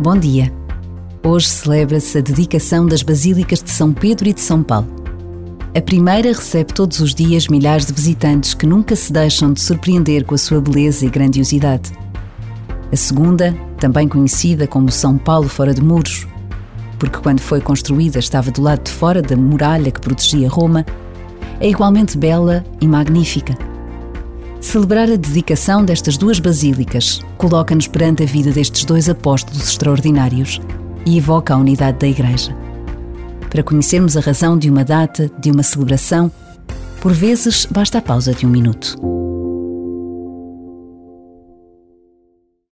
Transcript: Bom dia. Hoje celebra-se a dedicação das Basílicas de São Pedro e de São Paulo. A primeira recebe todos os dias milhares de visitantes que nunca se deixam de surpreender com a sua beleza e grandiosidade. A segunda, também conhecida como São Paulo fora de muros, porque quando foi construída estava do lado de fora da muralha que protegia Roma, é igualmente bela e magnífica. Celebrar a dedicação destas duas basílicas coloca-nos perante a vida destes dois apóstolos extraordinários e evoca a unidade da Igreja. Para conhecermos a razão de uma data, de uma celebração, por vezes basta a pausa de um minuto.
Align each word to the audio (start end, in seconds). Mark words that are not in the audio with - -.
Bom 0.00 0.18
dia. 0.18 0.52
Hoje 1.22 1.46
celebra-se 1.46 2.18
a 2.18 2.20
dedicação 2.20 2.84
das 2.84 3.00
Basílicas 3.00 3.62
de 3.62 3.70
São 3.70 3.92
Pedro 3.92 4.28
e 4.28 4.32
de 4.32 4.40
São 4.40 4.60
Paulo. 4.60 4.88
A 5.72 5.80
primeira 5.80 6.32
recebe 6.32 6.74
todos 6.74 6.98
os 6.98 7.14
dias 7.14 7.46
milhares 7.46 7.86
de 7.86 7.92
visitantes 7.92 8.54
que 8.54 8.66
nunca 8.66 8.96
se 8.96 9.12
deixam 9.12 9.52
de 9.52 9.60
surpreender 9.60 10.24
com 10.24 10.34
a 10.34 10.38
sua 10.38 10.60
beleza 10.60 11.06
e 11.06 11.08
grandiosidade. 11.08 11.92
A 12.92 12.96
segunda, 12.96 13.56
também 13.78 14.08
conhecida 14.08 14.66
como 14.66 14.90
São 14.90 15.16
Paulo 15.16 15.48
fora 15.48 15.72
de 15.72 15.80
muros, 15.80 16.26
porque 16.98 17.18
quando 17.18 17.40
foi 17.40 17.60
construída 17.60 18.18
estava 18.18 18.50
do 18.50 18.62
lado 18.62 18.82
de 18.82 18.90
fora 18.90 19.22
da 19.22 19.36
muralha 19.36 19.92
que 19.92 20.00
protegia 20.00 20.48
Roma, 20.48 20.84
é 21.60 21.68
igualmente 21.68 22.18
bela 22.18 22.64
e 22.80 22.88
magnífica. 22.88 23.56
Celebrar 24.74 25.08
a 25.08 25.14
dedicação 25.14 25.84
destas 25.84 26.18
duas 26.18 26.40
basílicas 26.40 27.20
coloca-nos 27.38 27.86
perante 27.86 28.24
a 28.24 28.26
vida 28.26 28.50
destes 28.50 28.84
dois 28.84 29.08
apóstolos 29.08 29.68
extraordinários 29.68 30.60
e 31.06 31.16
evoca 31.16 31.54
a 31.54 31.56
unidade 31.56 31.98
da 32.00 32.08
Igreja. 32.08 32.52
Para 33.48 33.62
conhecermos 33.62 34.16
a 34.16 34.20
razão 34.20 34.58
de 34.58 34.68
uma 34.68 34.82
data, 34.84 35.30
de 35.38 35.52
uma 35.52 35.62
celebração, 35.62 36.28
por 37.00 37.12
vezes 37.12 37.68
basta 37.70 37.98
a 37.98 38.02
pausa 38.02 38.34
de 38.34 38.46
um 38.46 38.50
minuto. 38.50 39.13